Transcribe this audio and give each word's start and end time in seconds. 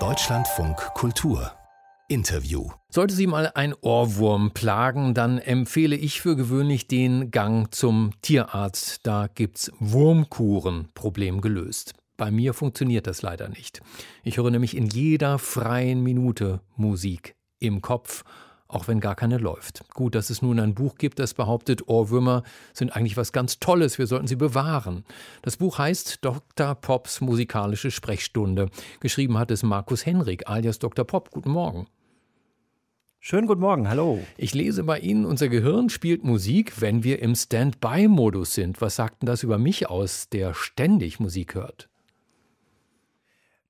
Deutschlandfunk 0.00 0.76
Kultur 0.94 1.52
Interview. 2.08 2.70
Sollte 2.88 3.14
Sie 3.14 3.28
mal 3.28 3.52
ein 3.54 3.72
Ohrwurm 3.72 4.50
plagen, 4.50 5.14
dann 5.14 5.38
empfehle 5.38 5.94
ich 5.94 6.20
für 6.20 6.34
gewöhnlich 6.34 6.88
den 6.88 7.30
Gang 7.30 7.72
zum 7.72 8.10
Tierarzt. 8.20 9.06
Da 9.06 9.28
gibt's 9.32 9.70
Wurmkuren. 9.78 10.88
Problem 10.94 11.40
gelöst. 11.40 11.94
Bei 12.16 12.32
mir 12.32 12.52
funktioniert 12.52 13.06
das 13.06 13.22
leider 13.22 13.48
nicht. 13.48 13.80
Ich 14.24 14.38
höre 14.38 14.50
nämlich 14.50 14.76
in 14.76 14.86
jeder 14.86 15.38
freien 15.38 16.02
Minute 16.02 16.62
Musik 16.74 17.36
im 17.60 17.80
Kopf 17.80 18.24
auch 18.74 18.88
wenn 18.88 19.00
gar 19.00 19.14
keine 19.14 19.38
läuft. 19.38 19.84
Gut, 19.94 20.14
dass 20.14 20.30
es 20.30 20.42
nun 20.42 20.58
ein 20.58 20.74
Buch 20.74 20.96
gibt, 20.96 21.18
das 21.18 21.34
behauptet, 21.34 21.88
Ohrwürmer 21.88 22.42
sind 22.72 22.94
eigentlich 22.94 23.16
was 23.16 23.32
ganz 23.32 23.60
Tolles, 23.60 23.98
wir 23.98 24.06
sollten 24.06 24.26
sie 24.26 24.36
bewahren. 24.36 25.04
Das 25.42 25.56
Buch 25.56 25.78
heißt 25.78 26.24
Dr. 26.24 26.74
Pops 26.74 27.20
musikalische 27.20 27.90
Sprechstunde. 27.90 28.70
Geschrieben 29.00 29.38
hat 29.38 29.50
es 29.50 29.62
Markus 29.62 30.04
Henrik, 30.04 30.48
alias 30.48 30.78
Dr. 30.78 31.04
Pop. 31.04 31.30
Guten 31.30 31.50
Morgen. 31.50 31.86
Schönen 33.20 33.46
guten 33.46 33.62
Morgen, 33.62 33.88
hallo. 33.88 34.20
Ich 34.36 34.52
lese 34.52 34.84
bei 34.84 34.98
Ihnen, 34.98 35.24
unser 35.24 35.48
Gehirn 35.48 35.88
spielt 35.88 36.24
Musik, 36.24 36.82
wenn 36.82 37.04
wir 37.04 37.22
im 37.22 37.34
Standby-Modus 37.34 38.52
sind. 38.52 38.82
Was 38.82 38.96
sagt 38.96 39.22
denn 39.22 39.26
das 39.26 39.42
über 39.42 39.56
mich 39.56 39.88
aus, 39.88 40.28
der 40.28 40.52
ständig 40.52 41.20
Musik 41.20 41.54
hört? 41.54 41.88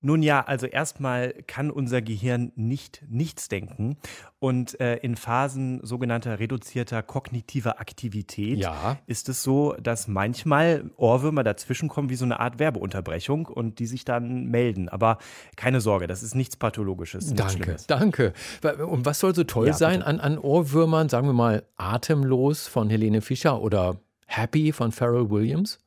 Nun 0.05 0.23
ja, 0.23 0.43
also 0.43 0.67
erstmal 0.67 1.33
kann 1.47 1.71
unser 1.71 2.03
Gehirn 2.03 2.53
nicht 2.57 3.03
nichts 3.09 3.49
denken 3.49 3.97
und 4.39 4.79
äh, 4.79 4.97
in 4.97 5.17
Phasen 5.17 5.81
sogenannter 5.83 6.39
reduzierter 6.39 7.03
kognitiver 7.03 7.81
Aktivität 7.81 8.59
ja. 8.59 8.99
ist 9.07 9.31
es 9.31 9.43
so, 9.43 9.75
dass 9.83 10.07
manchmal 10.07 10.91
Ohrwürmer 10.97 11.43
dazwischenkommen 11.43 12.11
wie 12.11 12.17
so 12.17 12.27
eine 12.27 12.39
Art 12.39 12.59
Werbeunterbrechung 12.59 13.47
und 13.47 13.79
die 13.79 13.87
sich 13.87 14.05
dann 14.05 14.45
melden. 14.45 14.91
Aber 14.91 15.17
keine 15.57 15.81
Sorge, 15.81 16.07
das 16.07 16.23
ist 16.23 16.35
nichts 16.35 16.57
Pathologisches. 16.57 17.31
Nichts 17.31 17.41
danke, 17.41 17.65
Schlimmes. 17.65 17.87
danke. 17.87 18.33
Und 18.87 19.07
was 19.07 19.21
soll 19.21 19.35
so 19.35 19.45
toll 19.45 19.69
Ja, 19.69 19.73
sein 19.73 20.03
an, 20.03 20.21
an 20.21 20.37
Ohrwürmern? 20.39 21.09
Sagen 21.09 21.27
wir 21.27 21.33
mal 21.33 21.65
Atemlos 21.77 22.67
von 22.69 22.91
Helene 22.91 23.23
Fischer 23.23 23.63
oder 23.63 23.97
Happy 24.27 24.73
von 24.73 24.93
Pharrell 24.93 25.31
Williams? 25.31 25.79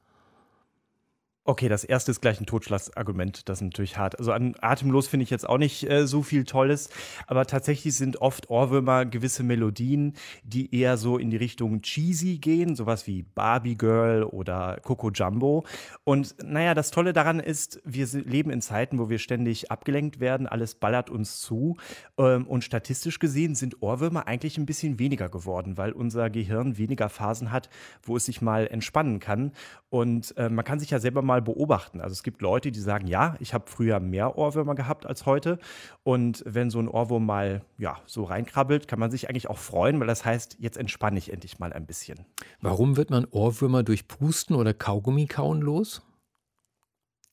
Okay, 1.50 1.70
das 1.70 1.86
erste 1.86 2.12
ist 2.12 2.20
gleich 2.20 2.42
ein 2.42 2.45
Totschlagsargument, 2.45 3.48
das 3.48 3.59
ist 3.59 3.62
natürlich 3.62 3.98
hart. 3.98 4.20
Also 4.20 4.34
an 4.34 4.56
Atemlos 4.59 5.08
finde 5.08 5.23
ich 5.23 5.30
jetzt 5.30 5.48
auch 5.48 5.58
nicht 5.58 5.90
äh, 5.90 6.06
so 6.06 6.22
viel 6.22 6.44
Tolles, 6.44 6.90
aber 7.26 7.45
tatsächlich 7.45 7.95
sind 7.95 8.20
oft 8.20 8.50
Ohrwürmer 8.50 9.06
gewisse 9.06 9.44
Melodien, 9.44 10.12
die 10.44 10.75
eher 10.75 10.98
so 10.98 11.18
in 11.18 11.30
die 11.30 11.38
Richtung 11.38 11.81
cheesy 11.81 12.40
gehen, 12.40 12.75
sowas 12.75 13.08
wie 13.08 13.23
Barbie 13.23 13.78
Girl 13.78 14.23
oder 14.23 14.81
Coco 14.84 15.09
Jumbo. 15.09 15.66
Und 16.03 16.36
naja, 16.44 16.73
das 16.73 16.92
Tolle 16.92 17.14
daran 17.14 17.40
ist, 17.40 17.81
wir 17.86 18.06
leben 18.08 18.50
in 18.50 18.62
Zeiten, 18.62 19.00
wo 19.00 19.09
wir 19.09 19.18
ständig 19.18 19.72
abgelenkt 19.72 20.20
werden, 20.20 20.48
alles 20.48 20.75
ballert 20.75 21.09
uns 21.09 21.40
zu 21.40 21.78
ähm, 22.18 22.45
und 22.45 22.66
statistisch 22.66 23.20
gesehen 23.20 23.56
sind 23.56 23.81
Ohrwürmer 23.81 24.28
eigentlich 24.28 24.58
ein 24.58 24.66
bisschen 24.66 25.00
weniger 25.00 25.30
geworden, 25.30 25.78
weil 25.78 25.94
unser 25.94 26.30
Gehirn 26.30 26.78
weniger 26.78 27.08
Phasen 27.08 27.53
hat, 27.53 27.70
wo 28.03 28.18
es 28.18 28.25
sich 28.25 28.42
mal 28.42 28.68
entspannen 28.68 29.22
kann. 29.22 29.53
Und 29.90 30.36
äh, 30.36 30.50
man 30.50 30.66
kann 30.66 30.81
sich 30.81 30.90
ja 30.90 31.00
selber 31.00 31.22
mal 31.22 31.37
beobachten. 31.42 32.02
Also 32.02 32.14
es 32.14 32.24
gibt 32.24 32.42
Leute, 32.42 32.72
die 32.72 32.80
sagen, 32.80 33.08
ja, 33.08 33.36
ich 33.40 33.54
habe 33.54 33.66
früher 33.68 34.00
mehr 34.00 34.38
Ohrwürmer 34.38 34.76
gehabt 34.76 35.06
als 35.06 35.26
heute. 35.26 35.60
Und 36.04 36.44
wenn 36.46 36.70
so 36.70 36.80
ein 36.80 36.88
Ohrwurm 36.88 37.26
mal 37.26 37.62
ja 37.78 37.98
so 38.06 38.24
reinkrabbelt, 38.24 38.88
kann 38.88 39.00
man 39.00 39.12
sich 39.12 39.30
eigentlich 39.30 39.50
auch 39.50 39.58
freuen, 39.58 40.00
weil 40.00 40.08
das 40.08 40.26
heißt, 40.26 40.58
jetzt 40.60 40.78
entspanne 40.78 41.18
ich 41.18 41.32
endlich 41.32 41.60
mal 41.60 41.74
ein 41.74 41.86
bisschen. 41.86 42.26
Warum 42.62 42.98
wird 42.98 43.10
man 43.10 43.26
Ohrwürmer 43.32 43.84
durch 43.84 44.08
Pusten 44.08 44.56
oder 44.56 44.74
Kaugummi 44.74 45.26
kauen 45.28 45.62
los? 45.62 46.02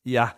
Ja, 0.06 0.34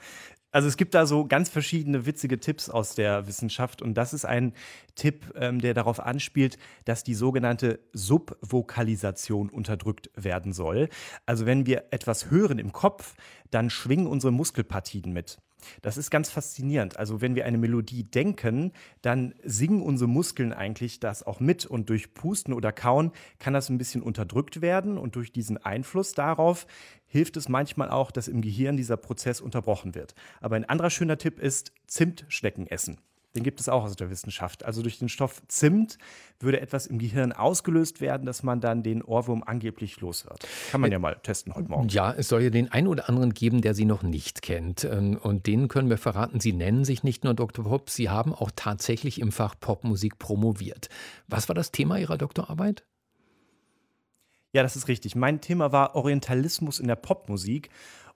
also 0.56 0.68
es 0.68 0.78
gibt 0.78 0.94
da 0.94 1.04
so 1.04 1.26
ganz 1.26 1.50
verschiedene 1.50 2.06
witzige 2.06 2.40
Tipps 2.40 2.70
aus 2.70 2.94
der 2.94 3.26
Wissenschaft 3.26 3.82
und 3.82 3.92
das 3.92 4.14
ist 4.14 4.24
ein 4.24 4.54
Tipp, 4.94 5.34
ähm, 5.36 5.60
der 5.60 5.74
darauf 5.74 6.00
anspielt, 6.00 6.56
dass 6.86 7.04
die 7.04 7.12
sogenannte 7.12 7.78
Subvokalisation 7.92 9.50
unterdrückt 9.50 10.10
werden 10.16 10.54
soll. 10.54 10.88
Also 11.26 11.44
wenn 11.44 11.66
wir 11.66 11.84
etwas 11.90 12.30
hören 12.30 12.58
im 12.58 12.72
Kopf, 12.72 13.16
dann 13.50 13.68
schwingen 13.68 14.06
unsere 14.06 14.32
Muskelpartien 14.32 15.12
mit. 15.12 15.36
Das 15.82 15.96
ist 15.96 16.10
ganz 16.10 16.30
faszinierend. 16.30 16.96
Also 16.98 17.20
wenn 17.20 17.34
wir 17.34 17.44
eine 17.44 17.58
Melodie 17.58 18.04
denken, 18.04 18.72
dann 19.02 19.34
singen 19.42 19.82
unsere 19.82 20.08
Muskeln 20.08 20.52
eigentlich 20.52 21.00
das 21.00 21.22
auch 21.22 21.40
mit 21.40 21.66
und 21.66 21.88
durch 21.90 22.14
Pusten 22.14 22.52
oder 22.52 22.72
Kauen 22.72 23.12
kann 23.38 23.54
das 23.54 23.68
ein 23.68 23.78
bisschen 23.78 24.02
unterdrückt 24.02 24.60
werden 24.60 24.98
und 24.98 25.16
durch 25.16 25.32
diesen 25.32 25.58
Einfluss 25.58 26.12
darauf 26.12 26.66
hilft 27.06 27.36
es 27.36 27.48
manchmal 27.48 27.90
auch, 27.90 28.10
dass 28.10 28.28
im 28.28 28.42
Gehirn 28.42 28.76
dieser 28.76 28.96
Prozess 28.96 29.40
unterbrochen 29.40 29.94
wird. 29.94 30.14
Aber 30.40 30.56
ein 30.56 30.64
anderer 30.64 30.90
schöner 30.90 31.18
Tipp 31.18 31.38
ist 31.38 31.72
Zimtschnecken 31.86 32.66
essen. 32.66 32.98
Den 33.36 33.44
gibt 33.44 33.60
es 33.60 33.68
auch 33.68 33.84
aus 33.84 33.94
der 33.96 34.10
Wissenschaft. 34.10 34.64
Also 34.64 34.82
durch 34.82 34.98
den 34.98 35.10
Stoff 35.10 35.42
Zimt 35.46 35.98
würde 36.40 36.60
etwas 36.60 36.86
im 36.86 36.98
Gehirn 36.98 37.32
ausgelöst 37.32 38.00
werden, 38.00 38.26
dass 38.26 38.42
man 38.42 38.60
dann 38.60 38.82
den 38.82 39.02
Ohrwurm 39.02 39.42
angeblich 39.44 40.00
los 40.00 40.24
wird. 40.24 40.46
Kann 40.70 40.80
man 40.80 40.90
ja 40.90 40.98
mal 40.98 41.16
testen 41.22 41.54
heute 41.54 41.68
Morgen. 41.68 41.88
Ja, 41.88 42.12
es 42.12 42.28
soll 42.28 42.42
ja 42.42 42.50
den 42.50 42.72
einen 42.72 42.86
oder 42.88 43.08
anderen 43.08 43.34
geben, 43.34 43.60
der 43.60 43.74
Sie 43.74 43.84
noch 43.84 44.02
nicht 44.02 44.40
kennt. 44.40 44.84
Ähm, 44.84 45.18
Und 45.22 45.46
denen 45.46 45.68
können 45.68 45.90
wir 45.90 45.98
verraten, 45.98 46.40
Sie 46.40 46.52
nennen 46.52 46.84
sich 46.84 47.04
nicht 47.04 47.24
nur 47.24 47.34
Dr. 47.34 47.64
Pop, 47.64 47.90
Sie 47.90 48.08
haben 48.08 48.34
auch 48.34 48.50
tatsächlich 48.56 49.20
im 49.20 49.32
Fach 49.32 49.54
Popmusik 49.60 50.18
promoviert. 50.18 50.88
Was 51.28 51.48
war 51.48 51.54
das 51.54 51.72
Thema 51.72 51.98
Ihrer 51.98 52.16
Doktorarbeit? 52.16 52.84
Ja, 54.52 54.62
das 54.62 54.76
ist 54.76 54.88
richtig. 54.88 55.14
Mein 55.14 55.42
Thema 55.42 55.72
war 55.72 55.94
Orientalismus 55.94 56.80
in 56.80 56.88
der 56.88 56.96
Popmusik 56.96 57.68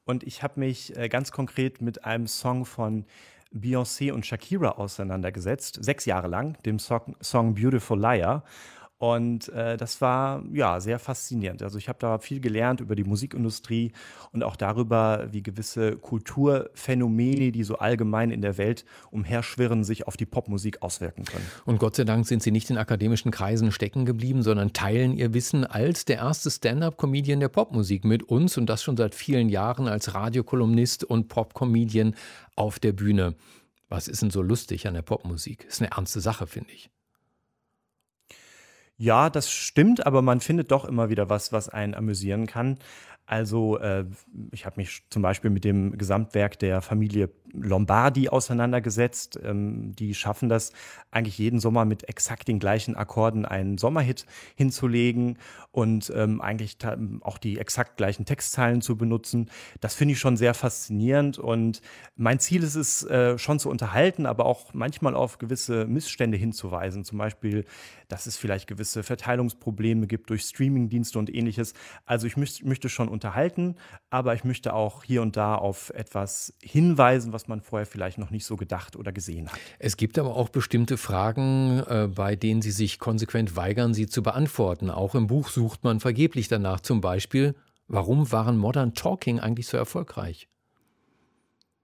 und 0.04 0.24
ich 0.24 0.42
habe 0.42 0.60
mich 0.60 0.96
äh, 0.96 1.10
ganz 1.10 1.30
konkret 1.30 1.82
mit 1.82 2.04
einem 2.06 2.26
Song 2.26 2.64
von 2.64 3.04
Beyoncé 3.52 4.12
und 4.12 4.26
Shakira 4.26 4.72
auseinandergesetzt, 4.72 5.82
sechs 5.82 6.04
Jahre 6.04 6.28
lang, 6.28 6.56
dem 6.64 6.78
Song, 6.78 7.16
Song 7.20 7.54
Beautiful 7.54 7.98
Liar. 7.98 8.44
Und 9.00 9.48
äh, 9.48 9.78
das 9.78 10.02
war 10.02 10.44
ja 10.52 10.78
sehr 10.78 10.98
faszinierend. 10.98 11.62
Also 11.62 11.78
ich 11.78 11.88
habe 11.88 11.98
da 11.98 12.18
viel 12.18 12.38
gelernt 12.38 12.82
über 12.82 12.94
die 12.94 13.04
Musikindustrie 13.04 13.92
und 14.30 14.42
auch 14.42 14.56
darüber, 14.56 15.26
wie 15.30 15.42
gewisse 15.42 15.96
Kulturphänomene, 15.96 17.50
die 17.50 17.64
so 17.64 17.78
allgemein 17.78 18.30
in 18.30 18.42
der 18.42 18.58
Welt 18.58 18.84
umherschwirren, 19.10 19.84
sich 19.84 20.06
auf 20.06 20.18
die 20.18 20.26
Popmusik 20.26 20.82
auswirken 20.82 21.24
können. 21.24 21.46
Und 21.64 21.78
Gott 21.78 21.96
sei 21.96 22.04
Dank 22.04 22.26
sind 22.26 22.42
Sie 22.42 22.50
nicht 22.50 22.68
in 22.68 22.76
akademischen 22.76 23.30
Kreisen 23.30 23.72
stecken 23.72 24.04
geblieben, 24.04 24.42
sondern 24.42 24.74
teilen 24.74 25.16
Ihr 25.16 25.32
Wissen 25.32 25.64
als 25.64 26.04
der 26.04 26.16
erste 26.16 26.50
Stand-up-Comedian 26.50 27.40
der 27.40 27.48
Popmusik 27.48 28.04
mit 28.04 28.22
uns 28.24 28.58
und 28.58 28.66
das 28.66 28.82
schon 28.82 28.98
seit 28.98 29.14
vielen 29.14 29.48
Jahren 29.48 29.88
als 29.88 30.12
Radiokolumnist 30.12 31.04
und 31.04 31.28
Pop-Comedian 31.28 32.16
auf 32.54 32.78
der 32.78 32.92
Bühne. 32.92 33.34
Was 33.88 34.08
ist 34.08 34.20
denn 34.20 34.30
so 34.30 34.42
lustig 34.42 34.86
an 34.86 34.92
der 34.92 35.00
Popmusik? 35.00 35.64
Ist 35.64 35.80
eine 35.80 35.90
ernste 35.90 36.20
Sache, 36.20 36.46
finde 36.46 36.70
ich. 36.74 36.90
Ja, 39.02 39.30
das 39.30 39.50
stimmt, 39.50 40.04
aber 40.04 40.20
man 40.20 40.40
findet 40.40 40.70
doch 40.70 40.84
immer 40.84 41.08
wieder 41.08 41.30
was, 41.30 41.52
was 41.52 41.70
einen 41.70 41.94
amüsieren 41.94 42.46
kann. 42.46 42.78
Also 43.24 43.78
äh, 43.78 44.04
ich 44.50 44.66
habe 44.66 44.76
mich 44.76 45.04
zum 45.08 45.22
Beispiel 45.22 45.50
mit 45.50 45.64
dem 45.64 45.96
Gesamtwerk 45.96 46.58
der 46.58 46.82
Familie 46.82 47.30
Lombardi 47.52 48.28
auseinandergesetzt. 48.28 49.38
Ähm, 49.42 49.94
die 49.94 50.14
schaffen 50.14 50.48
das 50.48 50.72
eigentlich 51.12 51.38
jeden 51.38 51.60
Sommer 51.60 51.84
mit 51.84 52.08
exakt 52.08 52.48
den 52.48 52.58
gleichen 52.58 52.96
Akkorden 52.96 53.44
einen 53.46 53.78
Sommerhit 53.78 54.26
hinzulegen 54.56 55.38
und 55.70 56.12
ähm, 56.12 56.40
eigentlich 56.40 56.78
auch 57.20 57.38
die 57.38 57.58
exakt 57.58 57.96
gleichen 57.96 58.24
Textzeilen 58.24 58.82
zu 58.82 58.96
benutzen. 58.96 59.48
Das 59.80 59.94
finde 59.94 60.14
ich 60.14 60.18
schon 60.18 60.36
sehr 60.36 60.52
faszinierend 60.52 61.38
und 61.38 61.82
mein 62.16 62.40
Ziel 62.40 62.64
ist 62.64 62.74
es, 62.74 63.04
äh, 63.04 63.38
schon 63.38 63.60
zu 63.60 63.70
unterhalten, 63.70 64.26
aber 64.26 64.44
auch 64.44 64.74
manchmal 64.74 65.14
auf 65.14 65.38
gewisse 65.38 65.86
Missstände 65.86 66.36
hinzuweisen. 66.36 67.04
Zum 67.04 67.18
Beispiel, 67.18 67.64
dass 68.08 68.26
es 68.26 68.36
vielleicht 68.36 68.66
gewisse 68.66 68.89
Verteilungsprobleme 68.92 70.06
gibt 70.06 70.30
durch 70.30 70.42
Streamingdienste 70.42 71.18
und 71.18 71.32
ähnliches. 71.34 71.74
Also 72.04 72.26
ich 72.26 72.36
müß, 72.36 72.62
möchte 72.64 72.88
schon 72.88 73.08
unterhalten, 73.08 73.76
aber 74.10 74.34
ich 74.34 74.44
möchte 74.44 74.74
auch 74.74 75.04
hier 75.04 75.22
und 75.22 75.36
da 75.36 75.54
auf 75.54 75.90
etwas 75.90 76.54
hinweisen, 76.62 77.32
was 77.32 77.48
man 77.48 77.60
vorher 77.60 77.86
vielleicht 77.86 78.18
noch 78.18 78.30
nicht 78.30 78.44
so 78.44 78.56
gedacht 78.56 78.96
oder 78.96 79.12
gesehen 79.12 79.48
hat. 79.50 79.58
Es 79.78 79.96
gibt 79.96 80.18
aber 80.18 80.36
auch 80.36 80.48
bestimmte 80.48 80.96
Fragen, 80.96 81.82
äh, 81.88 82.08
bei 82.12 82.36
denen 82.36 82.62
Sie 82.62 82.70
sich 82.70 82.98
konsequent 82.98 83.56
weigern, 83.56 83.94
sie 83.94 84.06
zu 84.06 84.22
beantworten. 84.22 84.90
Auch 84.90 85.14
im 85.14 85.26
Buch 85.26 85.48
sucht 85.48 85.84
man 85.84 86.00
vergeblich 86.00 86.48
danach. 86.48 86.80
Zum 86.80 87.00
Beispiel, 87.00 87.54
warum 87.88 88.30
waren 88.32 88.56
Modern 88.56 88.94
Talking 88.94 89.40
eigentlich 89.40 89.66
so 89.66 89.76
erfolgreich? 89.76 90.49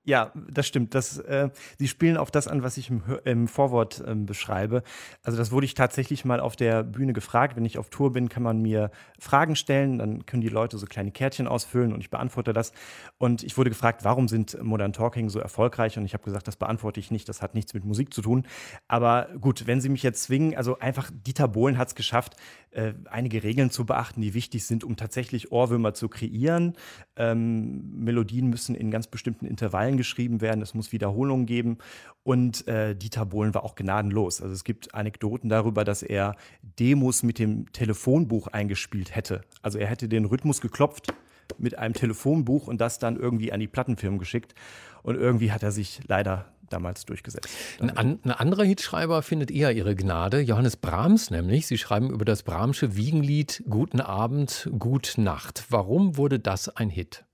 Ja, 0.07 0.31
das 0.49 0.69
stimmt. 0.69 0.95
Das, 0.95 1.19
äh, 1.19 1.51
Sie 1.81 1.89
spielen 1.89 2.17
auf 2.17 2.31
das 2.31 2.47
an, 2.47 2.63
was 2.63 2.77
ich 2.77 2.91
im, 2.91 3.03
im 3.25 3.49
Vorwort 3.49 4.05
ähm, 4.07 4.25
beschreibe. 4.25 4.85
Also 5.25 5.37
das 5.37 5.51
wurde 5.51 5.67
ich 5.67 5.75
tatsächlich 5.75 6.25
mal 6.25 6.39
auf 6.39 6.55
der 6.55 6.85
Bühne 6.85 7.13
gefragt. 7.13 7.57
Wenn 7.57 7.65
ich 7.65 7.77
auf 7.77 7.91
Tour 7.91 8.13
bin, 8.13 8.29
kann 8.29 8.45
man 8.45 8.63
mir 8.63 8.93
Fragen 9.19 9.57
stellen. 9.57 9.99
Dann 9.99 10.25
können 10.25 10.43
die 10.43 10.49
Leute 10.49 10.79
so 10.79 10.87
kleine 10.87 11.11
Kärtchen 11.11 11.49
ausfüllen 11.49 11.93
und 11.93 12.01
ich 12.01 12.09
beantworte 12.09 12.53
das. 12.53 12.73
Und 13.19 13.43
ich 13.43 13.59
wurde 13.59 13.69
gefragt, 13.69 14.05
warum 14.05 14.29
sind 14.29 14.63
Modern 14.63 14.93
Talking 14.93 15.29
so 15.29 15.41
erfolgreich? 15.41 15.99
Und 15.99 16.05
ich 16.05 16.15
habe 16.15 16.23
gesagt, 16.23 16.47
das 16.47 16.55
beantworte 16.55 17.01
ich 17.01 17.11
nicht. 17.11 17.29
Das 17.29 17.43
hat 17.43 17.57
nichts 17.57 17.75
mit 17.75 17.85
Musik 17.85 18.15
zu 18.15 18.23
tun. 18.23 18.47
Aber 18.87 19.27
gut, 19.41 19.67
wenn 19.67 19.81
Sie 19.81 19.89
mich 19.89 20.05
jetzt 20.05 20.23
zwingen, 20.23 20.57
also 20.57 20.79
einfach 20.79 21.11
Dieter 21.13 21.49
Bohlen 21.49 21.79
hat 21.79 21.89
es 21.89 21.95
geschafft, 21.97 22.37
äh, 22.71 22.93
einige 23.11 23.43
Regeln 23.43 23.71
zu 23.71 23.87
beachten, 23.87 24.21
die 24.21 24.35
wichtig 24.35 24.67
sind, 24.67 24.85
um 24.85 24.97
tatsächlich 24.97 25.51
Ohrwürmer 25.51 25.95
zu 25.95 26.09
kreieren. 26.09 26.75
Ähm, 27.17 28.05
Melodien 28.05 28.49
müssen 28.51 28.77
in 28.77 28.93
ganz 28.93 29.09
bestimmten 29.09 29.47
Intervallen 29.47 29.96
Zeilen 29.97 30.07
geschrieben 30.07 30.41
werden, 30.41 30.63
es 30.63 30.75
muss 30.75 30.93
Wiederholungen 30.93 31.47
geben. 31.47 31.79
Und 32.23 32.67
äh, 32.67 32.95
Dieter 32.95 33.27
Bohlen 33.27 33.55
war 33.55 33.65
auch 33.65 33.75
gnadenlos. 33.75 34.43
Also 34.43 34.53
es 34.53 34.65
gibt 34.65 34.95
Anekdoten 34.95 35.49
darüber, 35.49 35.85
dass 35.85 36.03
er 36.03 36.37
Demos 36.79 37.23
mit 37.23 37.39
dem 37.39 37.71
Telefonbuch 37.73 38.49
eingespielt 38.49 39.15
hätte. 39.15 39.43
Also 39.63 39.79
er 39.79 39.87
hätte 39.87 40.09
den 40.09 40.25
Rhythmus 40.25 40.61
geklopft 40.61 41.15
mit 41.59 41.79
einem 41.79 41.95
Telefonbuch 41.95 42.67
und 42.67 42.81
das 42.81 42.99
dann 42.99 43.17
irgendwie 43.17 43.53
an 43.53 43.61
die 43.61 43.69
Plattenfirmen 43.69 44.19
geschickt. 44.19 44.55
Und 45.03 45.17
irgendwie 45.17 45.53
hat 45.53 45.63
er 45.63 45.71
sich 45.71 46.01
leider 46.09 46.47
damals 46.69 47.05
durchgesetzt. 47.05 47.49
Ein, 47.79 47.97
an, 47.97 48.19
ein, 48.25 48.33
anderer 48.33 48.65
Hitschreiber 48.65 49.23
findet 49.23 49.53
eher 49.53 49.71
ihre 49.71 49.95
Gnade, 49.95 50.41
Johannes 50.41 50.77
Brahms 50.77 51.31
nämlich. 51.31 51.69
Sie 51.69 51.79
schreiben 51.79 52.11
über 52.11 52.25
das 52.25 52.43
Brahmsche 52.43 52.97
Wiegenlied 52.97 53.63
Guten 53.71 54.01
Abend, 54.01 54.69
Gut 54.77 55.15
Nacht. 55.17 55.67
Warum 55.71 56.17
wurde 56.17 56.41
das 56.41 56.69
ein 56.69 56.91
Hit? 56.91 57.26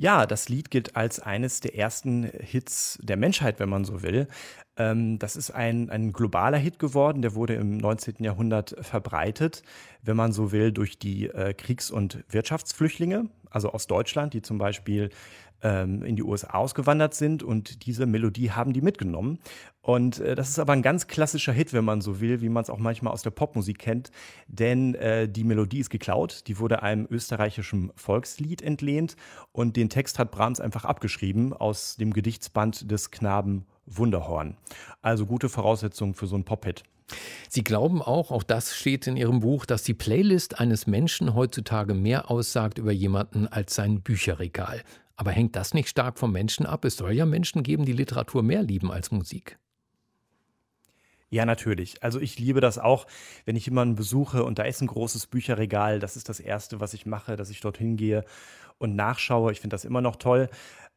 Ja, 0.00 0.26
das 0.26 0.48
Lied 0.48 0.70
gilt 0.70 0.94
als 0.94 1.18
eines 1.18 1.58
der 1.60 1.74
ersten 1.76 2.22
Hits 2.22 3.00
der 3.02 3.16
Menschheit, 3.16 3.58
wenn 3.58 3.68
man 3.68 3.84
so 3.84 4.02
will. 4.02 4.28
Ähm, 4.76 5.18
das 5.18 5.34
ist 5.34 5.50
ein, 5.50 5.90
ein 5.90 6.12
globaler 6.12 6.56
Hit 6.56 6.78
geworden, 6.78 7.20
der 7.20 7.34
wurde 7.34 7.54
im 7.54 7.78
19. 7.78 8.14
Jahrhundert 8.20 8.76
verbreitet, 8.80 9.64
wenn 10.02 10.16
man 10.16 10.32
so 10.32 10.52
will, 10.52 10.70
durch 10.70 11.00
die 11.00 11.26
äh, 11.26 11.52
Kriegs- 11.52 11.90
und 11.90 12.22
Wirtschaftsflüchtlinge, 12.28 13.28
also 13.50 13.72
aus 13.72 13.88
Deutschland, 13.88 14.34
die 14.34 14.42
zum 14.42 14.58
Beispiel 14.58 15.10
ähm, 15.62 16.02
in 16.02 16.16
die 16.16 16.22
USA 16.22 16.54
ausgewandert 16.54 17.14
sind 17.14 17.42
und 17.42 17.86
diese 17.86 18.06
Melodie 18.06 18.50
haben 18.50 18.72
die 18.72 18.80
mitgenommen. 18.80 19.38
Und 19.80 20.20
äh, 20.20 20.34
das 20.34 20.50
ist 20.50 20.58
aber 20.58 20.72
ein 20.72 20.82
ganz 20.82 21.06
klassischer 21.06 21.52
Hit, 21.52 21.72
wenn 21.72 21.84
man 21.84 22.00
so 22.00 22.20
will, 22.20 22.40
wie 22.40 22.48
man 22.48 22.62
es 22.62 22.70
auch 22.70 22.78
manchmal 22.78 23.12
aus 23.12 23.22
der 23.22 23.30
Popmusik 23.30 23.78
kennt, 23.78 24.10
denn 24.46 24.94
äh, 24.94 25.28
die 25.28 25.44
Melodie 25.44 25.80
ist 25.80 25.90
geklaut, 25.90 26.46
die 26.46 26.58
wurde 26.58 26.82
einem 26.82 27.06
österreichischen 27.10 27.90
Volkslied 27.96 28.62
entlehnt 28.62 29.16
und 29.52 29.76
den 29.76 29.88
Text 29.88 30.18
hat 30.18 30.30
Brahms 30.30 30.60
einfach 30.60 30.84
abgeschrieben 30.84 31.52
aus 31.52 31.96
dem 31.96 32.12
Gedichtsband 32.12 32.90
des 32.90 33.10
Knaben 33.10 33.66
Wunderhorn. 33.86 34.56
Also 35.00 35.26
gute 35.26 35.48
Voraussetzungen 35.48 36.14
für 36.14 36.26
so 36.26 36.34
einen 36.34 36.44
Pop-Hit. 36.44 36.84
Sie 37.48 37.64
glauben 37.64 38.02
auch, 38.02 38.30
auch 38.30 38.42
das 38.42 38.76
steht 38.76 39.06
in 39.06 39.16
Ihrem 39.16 39.40
Buch, 39.40 39.64
dass 39.64 39.82
die 39.82 39.94
Playlist 39.94 40.60
eines 40.60 40.86
Menschen 40.86 41.34
heutzutage 41.34 41.94
mehr 41.94 42.30
aussagt 42.30 42.78
über 42.78 42.92
jemanden 42.92 43.48
als 43.48 43.74
sein 43.74 44.02
Bücherregal. 44.02 44.82
Aber 45.18 45.32
hängt 45.32 45.56
das 45.56 45.74
nicht 45.74 45.88
stark 45.88 46.16
vom 46.16 46.30
Menschen 46.30 46.64
ab? 46.64 46.84
Es 46.84 46.96
soll 46.96 47.12
ja 47.12 47.26
Menschen 47.26 47.64
geben, 47.64 47.84
die 47.84 47.92
Literatur 47.92 48.44
mehr 48.44 48.62
lieben 48.62 48.92
als 48.92 49.10
Musik. 49.10 49.58
Ja, 51.30 51.44
natürlich. 51.44 52.02
Also 52.02 52.20
ich 52.20 52.38
liebe 52.38 52.60
das 52.60 52.78
auch, 52.78 53.06
wenn 53.44 53.54
ich 53.54 53.66
jemanden 53.66 53.96
besuche 53.96 54.44
und 54.44 54.58
da 54.58 54.62
ist 54.62 54.80
ein 54.80 54.86
großes 54.86 55.26
Bücherregal. 55.26 55.98
Das 56.00 56.16
ist 56.16 56.28
das 56.28 56.40
Erste, 56.40 56.80
was 56.80 56.94
ich 56.94 57.04
mache, 57.04 57.36
dass 57.36 57.50
ich 57.50 57.60
dorthin 57.60 57.96
gehe 57.96 58.24
und 58.78 58.96
nachschaue. 58.96 59.52
Ich 59.52 59.60
finde 59.60 59.74
das 59.74 59.84
immer 59.84 60.00
noch 60.00 60.16
toll. 60.16 60.48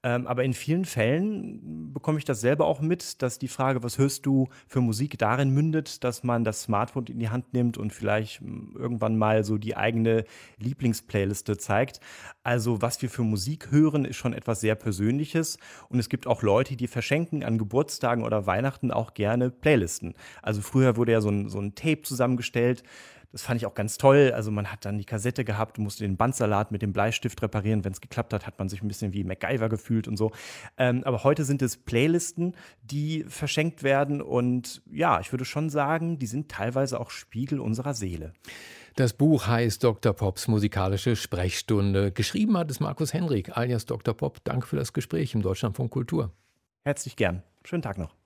Ähm, 0.04 0.26
aber 0.26 0.44
in 0.44 0.54
vielen 0.54 0.86
Fällen 0.86 1.94
bekomme 1.94 2.18
ich 2.18 2.26
das 2.26 2.42
selber 2.42 2.66
auch 2.66 2.82
mit, 2.82 3.22
dass 3.22 3.38
die 3.38 3.48
Frage, 3.48 3.84
was 3.84 4.00
hörst 4.00 4.26
du 4.26 4.50
für 4.68 4.82
Musik, 4.82 5.20
darin 5.20 5.52
mündet, 5.52 6.04
dass 6.04 6.24
man 6.24 6.44
das 6.44 6.64
Smartphone 6.64 7.06
in 7.06 7.20
die 7.20 7.30
Hand 7.30 7.54
nimmt 7.54 7.78
und 7.78 7.94
vielleicht 7.94 8.40
hm, 8.40 8.76
irgendwann 8.76 9.16
mal 9.18 9.44
so 9.44 9.60
die 9.60 9.78
eigene 9.78 10.26
Lieblingsplayliste 10.58 11.58
zeigt. 11.58 12.00
Also 12.42 12.82
was 12.82 13.00
wir 13.04 13.12
für 13.12 13.22
Musik 13.22 13.70
hören, 13.70 14.06
ist 14.06 14.16
schon 14.16 14.34
etwas 14.34 14.62
sehr 14.62 14.74
Persönliches. 14.74 15.60
Und 15.90 16.00
es 16.00 16.10
gibt 16.10 16.26
auch 16.26 16.42
Leute, 16.42 16.76
die 16.76 16.88
verschenken 16.88 17.44
an 17.44 17.60
Geburtstagen 17.60 18.24
oder 18.24 18.48
Weihnachten 18.48 18.90
auch 18.90 19.14
gerne 19.14 19.52
Playlisten. 19.52 20.16
Also 20.42 20.62
früher 20.62 20.98
wurde 20.98 21.12
ja 21.12 21.22
so 21.22 21.30
ein, 21.30 21.50
so 21.50 21.60
ein 21.60 21.76
Tape 21.76 22.02
zusammengestellt 22.02 22.84
das 23.32 23.44
fand 23.44 23.62
ich 23.62 23.66
auch 23.66 23.74
ganz 23.74 23.98
toll. 23.98 24.32
Also 24.36 24.52
man 24.52 24.72
hat 24.72 24.86
dann 24.86 24.98
die 24.98 25.06
Kassette 25.06 25.46
gehabt, 25.46 25.78
musste 25.78 26.04
den 26.04 26.18
Bandsalat 26.18 26.72
mit 26.72 26.82
dem 26.82 26.92
Bleistift 26.92 27.42
reparieren. 27.42 27.84
Wenn 27.86 27.94
es 27.94 28.02
geklappt 28.02 28.34
hat, 28.34 28.46
hat 28.46 28.60
man 28.60 28.68
sich 28.70 28.82
ein 28.82 28.88
bisschen 28.88 29.14
wie 29.14 29.24
MacGyver 29.24 29.70
gefühlt 29.70 30.08
und 30.08 30.18
so. 30.18 30.32
Ähm, 30.78 31.04
aber 31.06 31.24
heute 31.24 31.46
sind 31.46 31.62
es 31.62 31.78
Playlisten, 31.78 32.56
die 32.84 33.24
verschenkt 33.28 33.84
werden. 33.84 34.22
Und 34.22 34.82
ja, 34.92 35.20
ich 35.20 35.32
würde 35.32 35.46
schon 35.46 35.70
sagen, 35.70 36.20
die 36.20 36.28
sind 36.28 36.50
teilweise 36.50 37.00
auch 37.00 37.10
Spiegel 37.10 37.60
unserer 37.60 37.94
Seele. 37.94 38.34
Das 38.98 39.14
Buch 39.14 39.48
heißt 39.48 39.84
Dr. 39.84 40.14
Pops 40.14 40.50
musikalische 40.50 41.16
Sprechstunde. 41.16 42.12
Geschrieben 42.12 42.58
hat 42.58 42.70
es 42.70 42.82
Markus 42.82 43.14
Henrik 43.14 43.56
alias 43.58 43.86
Dr. 43.86 44.14
Pop. 44.14 44.44
Danke 44.44 44.68
für 44.68 44.76
das 44.76 44.92
Gespräch 44.92 45.34
im 45.34 45.42
Deutschlandfunk 45.42 45.92
Kultur. 45.92 46.34
Herzlich 46.84 47.16
gern. 47.16 47.44
Schönen 47.64 47.84
Tag 47.84 47.98
noch. 47.98 48.21